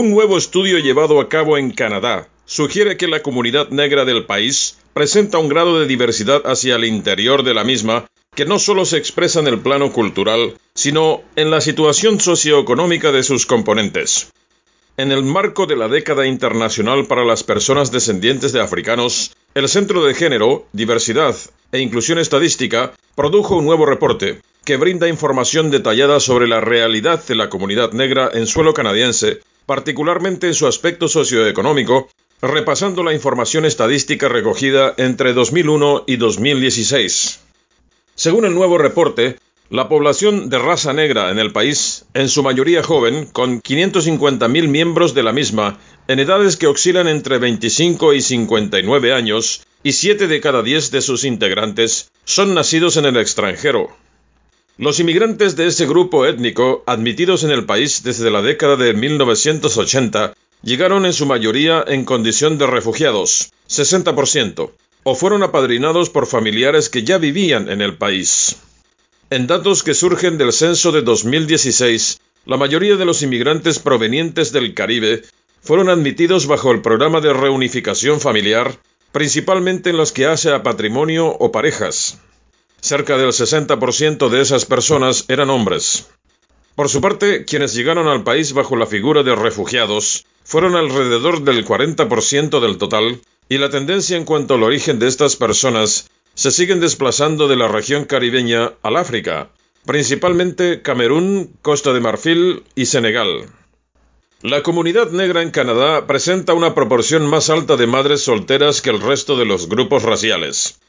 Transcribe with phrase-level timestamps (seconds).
[0.00, 4.78] Un nuevo estudio llevado a cabo en Canadá sugiere que la comunidad negra del país
[4.94, 8.96] presenta un grado de diversidad hacia el interior de la misma que no solo se
[8.96, 14.32] expresa en el plano cultural, sino en la situación socioeconómica de sus componentes.
[14.96, 20.02] En el marco de la década internacional para las personas descendientes de africanos, el Centro
[20.02, 21.36] de Género, Diversidad
[21.72, 27.34] e Inclusión Estadística produjo un nuevo reporte que brinda información detallada sobre la realidad de
[27.34, 32.08] la comunidad negra en suelo canadiense, particularmente en su aspecto socioeconómico,
[32.42, 37.38] repasando la información estadística recogida entre 2001 y 2016.
[38.16, 39.36] Según el nuevo reporte,
[39.68, 45.14] la población de raza negra en el país, en su mayoría joven, con 550.000 miembros
[45.14, 50.40] de la misma, en edades que oscilan entre 25 y 59 años, y 7 de
[50.40, 53.96] cada 10 de sus integrantes son nacidos en el extranjero.
[54.80, 60.32] Los inmigrantes de ese grupo étnico, admitidos en el país desde la década de 1980,
[60.62, 64.70] llegaron en su mayoría en condición de refugiados, 60%,
[65.02, 68.56] o fueron apadrinados por familiares que ya vivían en el país.
[69.28, 74.72] En datos que surgen del censo de 2016, la mayoría de los inmigrantes provenientes del
[74.72, 75.24] Caribe
[75.60, 78.78] fueron admitidos bajo el programa de reunificación familiar,
[79.12, 82.18] principalmente en los que hace a patrimonio o parejas.
[82.80, 86.08] Cerca del 60% de esas personas eran hombres.
[86.74, 91.64] Por su parte, quienes llegaron al país bajo la figura de refugiados fueron alrededor del
[91.64, 96.80] 40% del total, y la tendencia en cuanto al origen de estas personas se siguen
[96.80, 99.50] desplazando de la región caribeña al África,
[99.84, 103.46] principalmente Camerún, Costa de Marfil y Senegal.
[104.42, 109.00] La comunidad negra en Canadá presenta una proporción más alta de madres solteras que el
[109.00, 110.80] resto de los grupos raciales.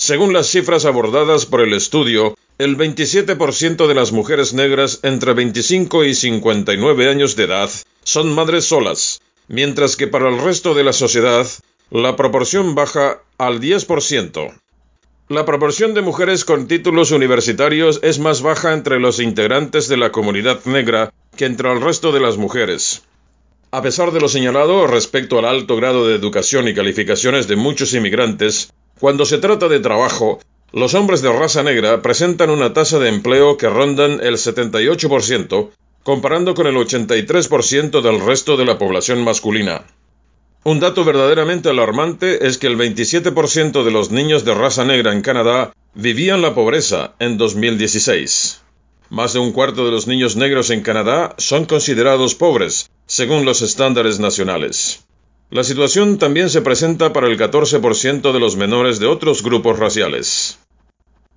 [0.00, 6.06] Según las cifras abordadas por el estudio, el 27% de las mujeres negras entre 25
[6.06, 7.68] y 59 años de edad
[8.02, 11.46] son madres solas, mientras que para el resto de la sociedad
[11.90, 14.58] la proporción baja al 10%.
[15.28, 20.12] La proporción de mujeres con títulos universitarios es más baja entre los integrantes de la
[20.12, 23.02] comunidad negra que entre el resto de las mujeres.
[23.70, 27.92] A pesar de lo señalado respecto al alto grado de educación y calificaciones de muchos
[27.92, 30.40] inmigrantes, cuando se trata de trabajo,
[30.72, 35.70] los hombres de raza negra presentan una tasa de empleo que rondan el 78%,
[36.02, 39.84] comparando con el 83% del resto de la población masculina.
[40.64, 45.22] Un dato verdaderamente alarmante es que el 27% de los niños de raza negra en
[45.22, 48.60] Canadá vivían la pobreza en 2016.
[49.08, 53.62] Más de un cuarto de los niños negros en Canadá son considerados pobres, según los
[53.62, 55.04] estándares nacionales.
[55.50, 60.60] La situación también se presenta para el 14% de los menores de otros grupos raciales.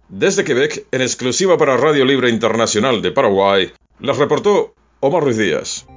[0.07, 5.87] Desde Quebec, en exclusiva para Radio Libre Internacional de Paraguay, les reportó Omar Ruiz Díaz.